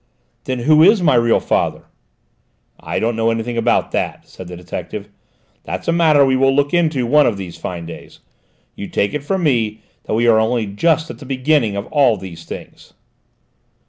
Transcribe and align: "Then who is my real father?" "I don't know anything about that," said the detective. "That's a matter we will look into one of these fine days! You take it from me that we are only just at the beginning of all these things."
"Then 0.45 0.57
who 0.61 0.81
is 0.81 0.99
my 1.03 1.13
real 1.13 1.39
father?" 1.39 1.83
"I 2.79 2.97
don't 2.97 3.15
know 3.15 3.29
anything 3.29 3.55
about 3.55 3.91
that," 3.91 4.27
said 4.27 4.47
the 4.47 4.57
detective. 4.57 5.09
"That's 5.63 5.87
a 5.87 5.91
matter 5.91 6.25
we 6.25 6.35
will 6.35 6.55
look 6.55 6.73
into 6.73 7.05
one 7.05 7.27
of 7.27 7.37
these 7.37 7.55
fine 7.55 7.85
days! 7.85 8.19
You 8.75 8.87
take 8.87 9.13
it 9.13 9.23
from 9.23 9.43
me 9.43 9.81
that 10.05 10.15
we 10.15 10.25
are 10.27 10.39
only 10.39 10.65
just 10.65 11.11
at 11.11 11.19
the 11.19 11.25
beginning 11.27 11.75
of 11.75 11.85
all 11.91 12.17
these 12.17 12.45
things." 12.45 12.93